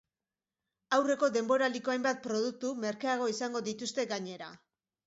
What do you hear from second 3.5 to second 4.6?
dituzte, gainera.